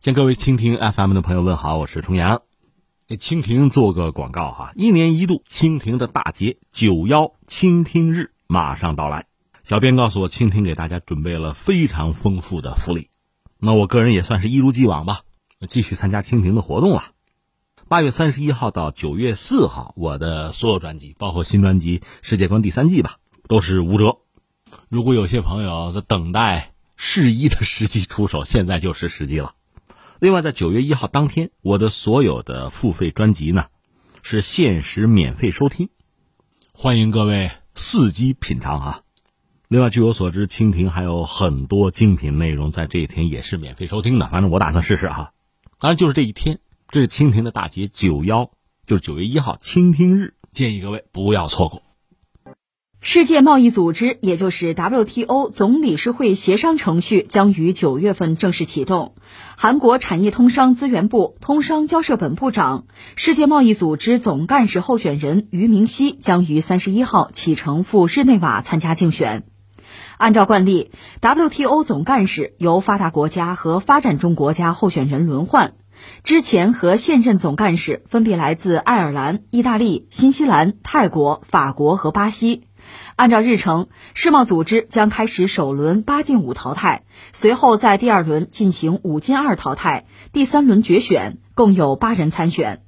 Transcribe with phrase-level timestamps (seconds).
[0.00, 2.40] 向各位蜻蜓 FM 的朋友问好，我是重阳。
[3.06, 9.26] 给蜻蜓做个广告哈，一年一度蜻蜓的大节九幺倾听日马上到来。
[9.62, 13.10] 小编告诉我，蜻蜓给大家准备了非常丰富的福利。
[13.58, 15.20] 那我个人也算是一如既往吧，
[15.68, 17.12] 继续参加蜻蜓的活动了。
[17.86, 23.16] 八月三十一号到九月四号，我的所有专辑，包括新专辑《世界观》第三季吧，
[23.48, 24.16] 都是五折。
[24.88, 29.56] 如果有些朋友在等待适宜的时机出手，现在就是时机了。
[30.20, 33.68] 另外，在九月一号当天，我的所有的付费专辑呢，
[34.20, 35.88] 是限时免费收听，
[36.74, 39.00] 欢迎各位伺机品尝啊。
[39.68, 44.28] 另外，据我所知，蜻蜓还有很多精品内容在这一天也是免费收听的。
[44.28, 45.32] 反正我打算试试哈。
[45.78, 48.50] 当然，就是这一天，这是蜻蜓的大节九幺，
[48.84, 51.82] 就是九月一号倾听日，建议各位不要错过。
[53.02, 59.14] 世界贸易组织，也就是 WTO 总理事会协商程序将于九月份正式启动。
[59.56, 62.84] 韩国产业通商资源部通商交涉本部长、
[63.16, 69.44] 世界贸易组织总干事候选人俞明熙将于三十一号启程赴日内瓦参加竞选。
[70.18, 70.90] 按照惯例
[71.22, 75.72] ，WTO 总干事由发达国家和发展中国家候选人轮换。
[76.22, 82.62] 之前和现任总干事分别来自爱尔兰、意大利、新西兰、泰国、法国和巴西。
[83.16, 87.02] 按照日程，世贸组织将开始首轮八进五淘汰，
[87.32, 92.80] 随后在第二轮进行五进二淘汰，第三轮决选，共有八人参选。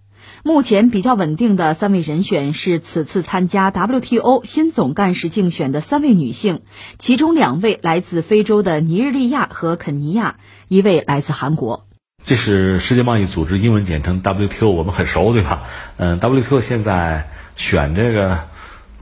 [0.45, 6.63] 目前比较稳定的三位人选是此次参加 WTO 新总干事竞选的三位女性，
[6.99, 10.37] 其中两位来自非洲的尼日利亚和肯尼亚，
[10.69, 11.85] 一位来自韩国。
[12.25, 15.65] 这是世界贸易组织英文简称 WTO，我们很熟，对吧？
[15.97, 18.52] 嗯，WTO 现在选这个。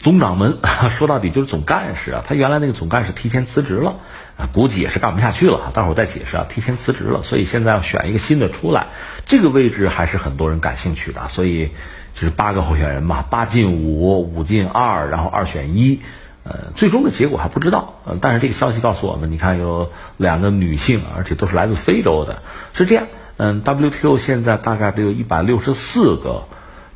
[0.01, 0.59] 总掌门
[0.91, 3.97] 说到底就是总干事啊，他原来那个总干事提前辞职了
[4.39, 5.71] 啊，估计也是干不下去了。
[5.75, 8.89] 待会儿再解释啊，提前辞职了，所以现在要选一个新的出来，
[9.27, 11.29] 这个位置还是很多人感兴趣的。
[11.29, 11.73] 所以
[12.15, 16.01] 这是八个候选人嘛，八进五，五进二，然后二选一，
[16.45, 18.01] 呃，最终的结果还不知道。
[18.07, 23.07] 呃，但是这个消息告诉我们，你看有两个女性，而且都是来自非洲的，是这样。
[23.37, 26.45] 嗯，WTO 现在大概得有一百六十四个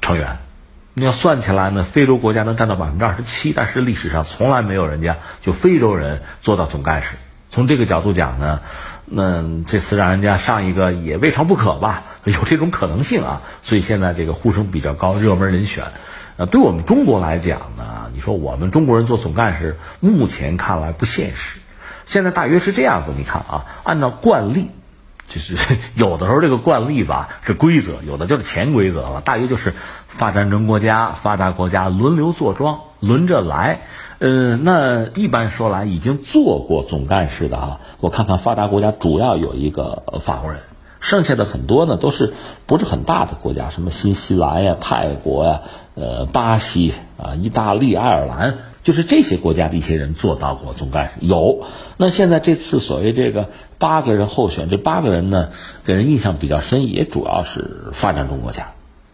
[0.00, 0.38] 成员。
[0.97, 7.16] 你要算起来呢，非洲国家能占到百分之二十七，但是历史上从来没有人家就非洲人做到总干事。
[7.50, 8.60] 从这个角度讲呢，
[9.04, 13.43] 那这次让人家上一个也未尝不可吧，有这种可能性啊。
[13.62, 15.87] 所以现在这个呼声比较高，热门人选。
[16.37, 21.59] 呃，对我们中国来讲呢，你说我们中国人做总干事，目前看来不现实。
[22.06, 24.71] 现在大约是这样子，你看啊，按照惯例。
[25.28, 25.56] 就是
[25.96, 29.20] 有的时候这个惯例吧是规则，有的就是潜规则了。
[29.20, 29.74] 大约就是
[30.06, 33.82] 发展中国家、发达国家轮流坐庄，轮着来。
[34.20, 40.60] 呃，那一般说来，已经做过总干事的啊，我看看发达国家主要有一个法国人，
[41.00, 42.32] 剩下的很多呢都是
[42.66, 45.60] 不是很大的国家，什么新西兰呀、泰国呀、
[45.94, 48.58] 呃、巴西啊、意大利、爱尔兰。
[48.84, 51.65] 就是这些国家的一些人做到过总干事，有。
[51.97, 55.49] 那现在这次所谓这个八个人候选，这八个人呢，
[55.84, 58.72] 给人印象比较深，也主要是发展中国家。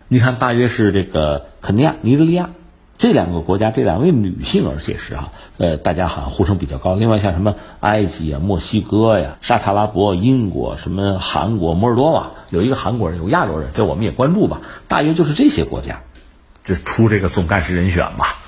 [0.09, 2.51] 你看，大约是这个肯尼亚、尼日利亚
[2.99, 6.97] 这两个国家，这两位女性，而且是啊，呃，大家好像呼声比较高。
[6.97, 14.63] 另外像什么埃及啊、墨西哥呀、沙特阿拉伯、英国、什么韩国、摩尔多瓦，有一个韩国人，有亚洲人，这我们也关注吧。
[14.89, 16.01] 大约就是这些国家，
[16.65, 18.40] 这出这个总干事人选吧。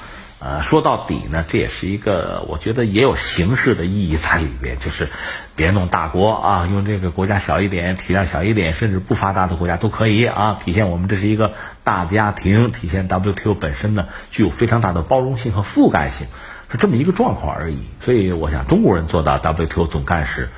[0.45, 5.09] 呃，说到底呢，这也是一个，我觉得也有形式的意义在里边，就是
[5.55, 11.53] 别弄大国啊，用这个国家小一点，体量小一点，甚至不发达的国家都可以啊，体现我们这是一个
[11.85, 16.27] 大家庭，体现 WTO 本身呢具有非常大的包容性和覆盖性，
[16.73, 17.79] 是这么一个状况而已。
[18.01, 20.49] 所以，我想中国人做到 WTO 总干事，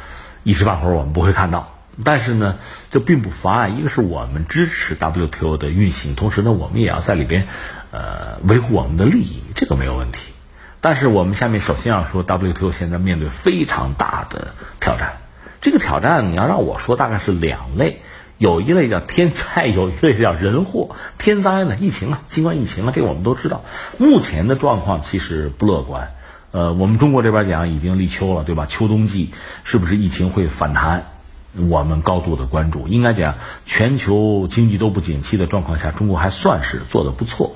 [0.45, 1.71] 一时半会儿我们不会看到。
[2.05, 2.57] 但是呢，
[2.91, 7.47] 这并不妨碍，一个是我们支持 WTO 的运行，同时呢，我们也要在里边，
[7.95, 10.33] 呃，维护我们的利益，这个没有问题。
[10.81, 15.19] 但是我们下面首先要说，WTO 现在面对非常大的挑战。
[15.61, 18.03] 这个挑战你要让我说，大概是两类，
[18.37, 20.97] 有一类叫天灾，有一类叫人祸。
[21.19, 23.63] 天灾呢，疫情啊，新冠疫情啊，这我们都知道。
[23.97, 26.15] 目前的状况其实不乐观。
[26.51, 28.67] 呃，我们中国这边讲已经立秋了，对吧？
[28.67, 29.33] 秋冬季
[29.63, 31.13] 是不是疫情会反弹？
[31.57, 37.55] 我们高度的关注，应该讲，全球经济都不景气的状况下，中国还算是做的不错。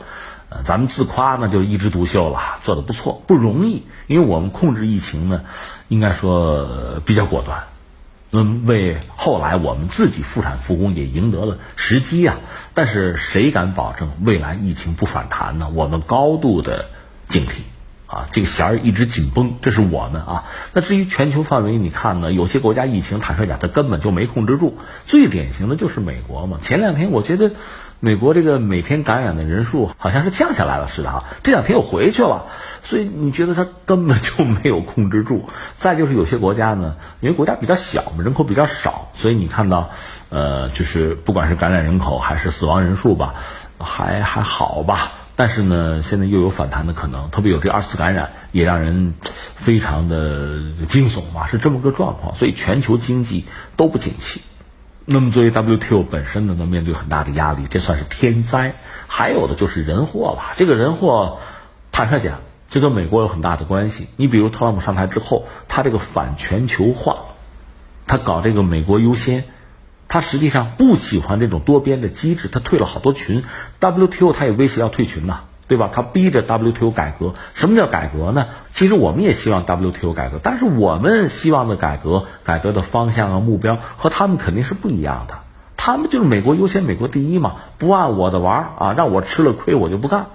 [0.51, 3.85] 呃，咱们自夸呢，就一枝独秀了，做的不错，不容易。
[4.07, 5.43] 因为我们控制疫情呢，
[5.89, 7.65] 应该说比较果断，
[8.33, 12.39] 嗯，为后来我们自己复产复工也赢得了时机啊。
[12.73, 15.71] 但是谁敢保证未来疫情不反弹呢？
[15.75, 16.87] 我们高度的
[17.27, 17.61] 警惕。
[18.11, 20.45] 啊，这个弦儿一直紧绷，这是我们啊。
[20.73, 24.79] 那至于全球范围，你看呢，有些国家疫情，坦率讲，它根本就没控制住。
[25.05, 26.57] 最典型的就是美国嘛。
[26.59, 27.53] 前两天我觉得，
[28.01, 32.47] 美国这个每天感染的人数好像是降下来了似的哈，这两天又回去了。
[32.85, 35.49] 所以你觉得它根本就没有控制住。
[35.75, 39.91] 再就是有些国家呢，因为国家比较小嘛，人口比较少，所以你看到，
[40.29, 43.35] 呃，就是不管是感染人口还是死亡人数吧，
[43.79, 45.13] 还还好吧。
[45.35, 52.35] 但是呢，现在又有反弹的可能，特别有这二次感染，也让人非常的惊悚嘛，是这么个状况。
[52.35, 53.45] 所以全球经济
[53.77, 54.41] 都不景气。
[55.11, 58.75] 那么作为 WTO 本身呢，能面对很大的压力，这算是天灾。
[59.07, 60.53] 还有的就是人祸吧。
[60.59, 61.39] 这个人祸，
[61.91, 64.07] 坦率讲，这跟美国有很大的关系。
[64.17, 67.25] 你比如特朗普上台之后，他这个反全球化，
[68.07, 69.45] 他搞这个美国优先。
[70.09, 73.45] 他实际上不喜欢这种多边的机制，他退了好多群
[73.81, 75.89] ，WTO 他也威胁要退群呐，对吧？
[75.93, 77.35] 他逼着 WTO 改革。
[77.55, 78.47] 什么叫改革呢？
[78.71, 85.41] 其实我们也希望 WTO 改革，但是我们希望的改革，改革的方向和目标和他们肯定是不一样的。
[85.77, 90.27] 他们就是美国优先，美国第一嘛，不按我的玩儿啊，让我吃了亏我就不干。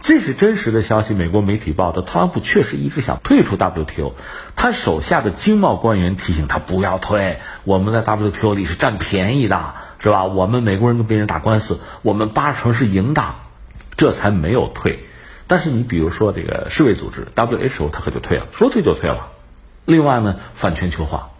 [0.00, 2.02] 这是真实的消息，美国媒体报的。
[2.02, 4.12] 特朗普确实一直想退出 WTO，
[4.54, 7.38] 他手下的经贸官员提醒他不要退。
[7.64, 10.24] 我们在 WTO 里是占便宜的，是吧？
[10.24, 13.22] 我们美国人跟别人打官司，我们八成是赢的，
[13.96, 15.04] 这才没有退。
[15.46, 19.28] 但是你比如说这个世卫组织 WHO，它可就退了，说退就退了。
[19.84, 21.30] 另外呢，反全球化，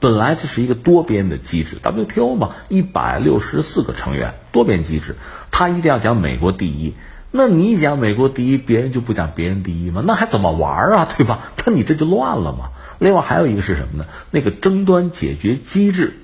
[0.00, 5.14] 本来这是一个多边的机制，WTO 嘛，一百六十四个成员，多边机制，
[5.52, 6.94] 他一定要讲美国第一。
[7.30, 10.02] 那你讲美国第一，别人就不讲别人第一吗？
[10.04, 11.52] 那还怎么玩啊，对吧？
[11.64, 12.70] 那你这就乱了嘛。
[12.98, 14.06] 另外还有一个是什么呢？
[14.32, 16.18] 那个争端解决机制，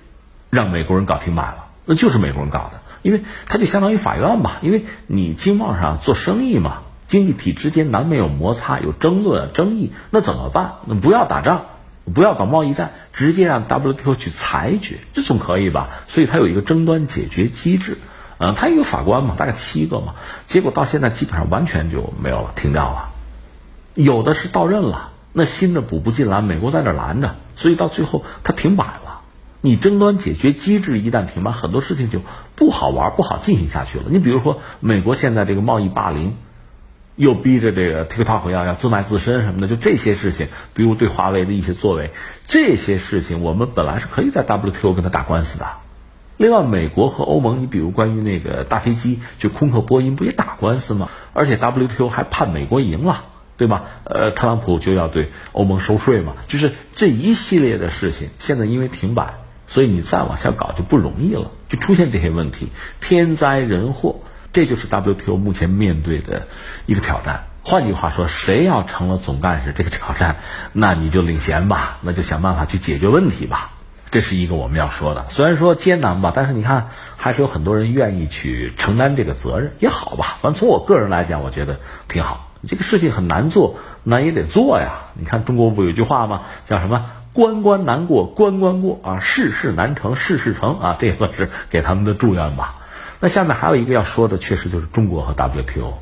[0.51, 10.73] 让美国人搞停摆了，那就是美国人搞的，因为它就相当于法院吧，因为你经贸上做生意嘛，经济体之间难免有摩擦、有争论、争议，那怎么办？
[10.87, 11.67] 那不要打仗，
[12.13, 15.89] 不要搞贸易战，直接让 WTO 去裁决，这总可以吧？
[16.09, 17.99] 所以它有一个争端解决机制。
[18.41, 20.15] 嗯，他有法官嘛，大概七个嘛，
[20.47, 23.11] 结果到现在基本上完全就没有了，停掉了。
[23.95, 29.18] 有的是到任了，那新的补不进来，美国在那拦着，所以到最后他停摆了。
[29.61, 32.21] 你争端解决机制一旦停摆，很多事情就
[32.55, 34.05] 不好玩，不好进行下去了。
[34.09, 36.37] 你比如说，美国现在这个贸易霸凌，
[37.17, 42.13] 又逼着这个 TikTok 要要自卖自身什么的，就这些事情，比如对华为的一些作为，
[42.47, 45.67] 这些事情我们本来是可以在 WTO 跟他打官司的。
[46.37, 51.11] 另外，美国和欧盟，你比如关于那个大飞机，就空客、波音，不也打官司吗？
[51.33, 53.25] 而且 WTO 还判美国赢了，
[53.57, 53.87] 对吧？
[54.05, 59.35] 呃，特朗普就要对欧盟收税嘛，就是这一系列的事情，现在因为停摆，
[59.69, 64.17] 所以你再往下搞就不容易了，就出现这些问题，天灾人祸，
[64.53, 66.49] 这就是 WTO 目前面对的
[66.87, 67.45] 一个挑战。
[67.63, 70.39] 换句话说，谁要成了总干事，这个挑战，
[70.73, 73.73] 那你就领衔吧，那就想办法去解决问题吧。
[74.11, 76.89] 这是一个我们要说的，虽然说艰难吧，但是你看
[77.19, 80.39] 还是有很多人愿意去承担这个责任，也好吧。
[80.41, 81.79] 反正从我个人来讲，我觉得
[82.09, 82.47] 挺好。
[82.67, 85.11] 这个事情很难做，那也得做呀。
[85.13, 86.43] 你看中国不有句话吗？
[86.65, 92.81] 叫什么“关关难过关关过啊，事事难成事事成啊”，这也算是给他们的祝愿吧。
[93.21, 95.99] 那下面还有一个要说的，确实就是中国和 WTO。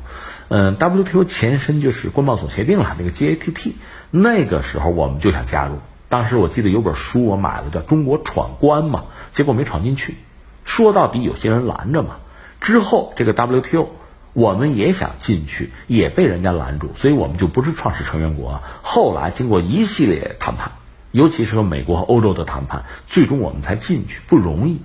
[0.47, 3.73] 嗯，WTO 前身就是关贸总协定了，那个 GATT，
[4.09, 5.77] 那个时候我们就想加入。
[6.09, 10.15] 当时我记得有本书我买了，叫《中国闯关》嘛，结果没闯进去。
[10.63, 12.15] 说到底，有些人拦着嘛。
[12.61, 13.89] 之后这个 WTO，
[14.33, 18.63] 我们也想进去，也被人家拦住，所以我们就不是创始成员国。
[18.81, 20.71] 后来经过一系列谈判，
[21.11, 24.79] 尤其是和美国和欧洲的谈判，最终我们才进去，不容易。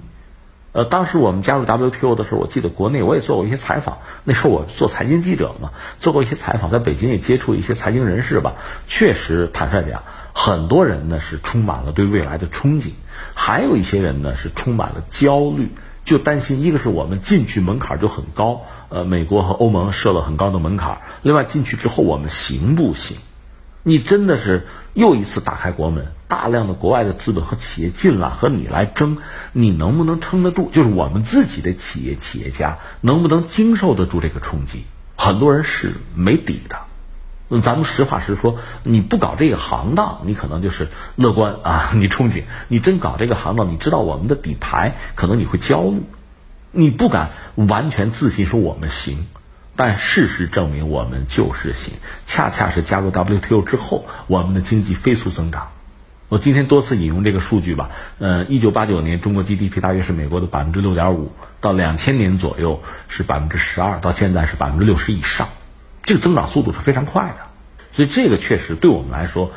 [0.72, 3.98] 呃，当时我们加入 WTO 的时候，我记得国内我也做过一些采访。
[4.24, 8.54] 那时候我做财经记者嘛，做过一些采访，在北京也接触一些财经人士吧。
[8.86, 10.02] 确实，坦率讲，
[10.32, 12.92] 很多人呢是充满了对未来的憧憬，
[13.34, 15.72] 还有一些人呢是充满了焦虑，
[16.06, 21.02] 就担心一个是我们进去门槛就很高，呃，美国和欧盟设了很高的门槛。
[21.20, 23.18] 另外，进去之后我们行不行？
[23.82, 29.18] 你真的是又一次打开国门，大量的国外的资本和企业进来和你来争，
[29.52, 30.70] 你能不能撑得住？
[30.70, 34.84] 就是我们自己的企业企业家能不能经受得住这个冲击？
[35.16, 36.76] 很多人是没底的。
[37.60, 46.02] 咱们实话实说，你不搞这个行当，你可能就是乐观啊，你憧憬；你真搞这个行当，你知道我们的底牌，可能你会焦虑，
[46.70, 49.26] 你不敢完全自信说我们行。
[49.84, 51.94] 但事实证明，我们就是行。
[52.24, 55.72] 恰恰是加入 WTO 之后，我们的经济飞速增长。
[56.28, 57.90] 我今天多次引用这个数据吧。
[58.20, 65.48] 呃，一九八九年中国 GDP 大约是美国的百分之六点五，到两千年左右是百分之十二，到现在是百分之六十以上。
[66.04, 67.38] 这个增长速度是非常快的。
[67.90, 69.50] 所以这个确实对我们来说，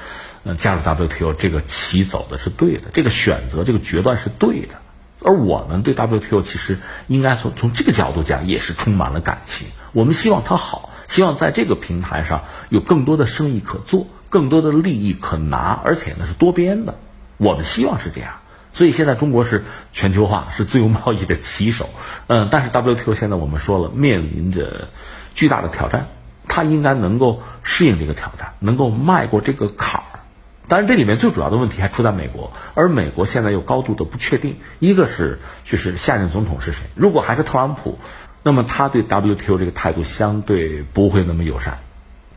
[0.44, 4.82] 呃，加入 WTO 这个棋走的是对的，这个选择这个决断是对的。
[5.22, 9.68] 而我们对 WTO 其实应该从从这个角度讲也是充满了感情。
[9.96, 17.00] 我们希望它好，希望在这个平台上有更多的生意可做，更多的利益可拿，而且呢是多边的。
[17.38, 18.34] 我们希望是这样。
[18.74, 21.90] 所以现在中国是全球化、是自由贸易的旗手，
[22.28, 24.90] 嗯，但是 WTO 现在我们说了面临着
[25.34, 26.08] 巨大的挑战，
[26.50, 30.20] 它应该能够适应这个挑战，能够迈过这个坎儿。
[30.68, 34.58] 当然，这里面最主要的问题还出在美国，而美国现在又高度的不确定。
[34.80, 38.00] 一个是就是下任总统是谁，如果还是特朗普，
[38.48, 41.80] 那么他对 WTO 这个态度相对不会那么友善，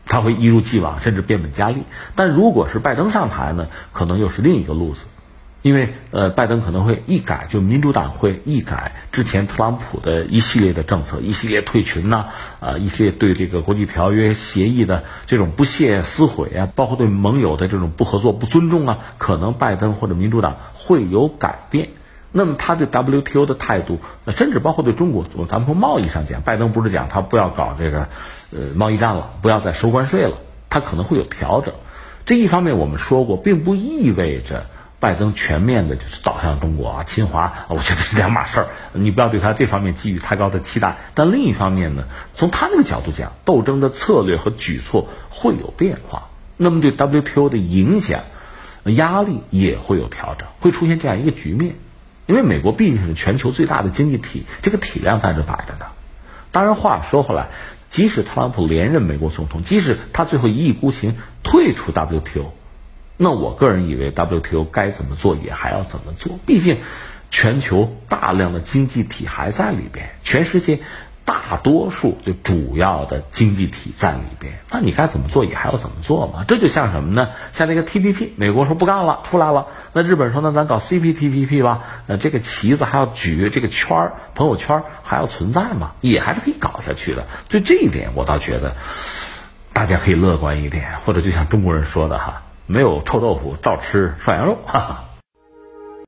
[0.07, 1.83] 他会一如既往，甚至变本加厉。
[2.15, 5.05] 但如果是拜登上台呢，可能又是另一个路子。
[5.61, 12.27] 因为呃，拜登可能会一改，就民主党会一改之前特朗普的一系列的政策，一系列退群呐，
[12.59, 21.89] 啊，一系列对这个国际条约协议的这种不屑撕毁啊，包括对盟友的这种不合作、不尊重啊，可能拜登或者民主党会有改变。
[22.31, 28.09] 那么他对 WTO 的态度，甚至包括对中国，咱们从贸易上讲，拜登不是讲他不要搞这个
[28.51, 30.37] 呃贸易战了，不要再收关税了，
[30.69, 31.73] 他可能会有调整。
[32.25, 34.65] 这一方面我们说过，并不意味着。
[35.01, 38.67] 拜登全面的就是倒向中国啊，侵华，我觉得是两码事儿。
[38.91, 40.97] 你不要对他这方面寄予太高的期待。
[41.13, 48.23] 但另一方面呢，从他那个角度讲，斗争的策略和举措会有变化，那么对 WTO 的影响、
[48.83, 51.75] 压力也会有调整，会出现这样一个局面。
[52.29, 55.87] 因为美国毕竟是全球最大的经济体，这个体量在这摆着呢。
[56.51, 57.47] 当然，话说回来，
[57.89, 62.53] 即使特朗普连任美国总统，即使他最后一意孤行退出 WTO。
[63.17, 66.37] 那我个人以为，WTO 该怎么做也还要怎么做。
[66.45, 66.77] 毕竟，
[67.31, 70.81] 全球大量的经济体还在里边，全世界
[71.29, 74.61] 大多数就主要的经济体在里边。
[74.71, 76.43] 那你该怎么做也还要怎么做嘛？
[76.47, 77.29] 这就像什么呢？
[77.53, 79.67] 像那个 TPP，美国说不干了，出来了。
[79.93, 81.81] 那日本说，那咱搞 CPTPP 吧。
[82.07, 85.91] 那，这个旗子还要举，这个圈儿朋友圈还要存在嘛？
[86.01, 87.27] 也还是可以搞下去的。
[87.47, 88.75] 就这一点，我倒觉得
[89.71, 92.41] 大家可以乐观一点，或者就像中国人说的哈。
[92.65, 95.03] 没有臭豆腐，照吃涮羊肉，哈哈。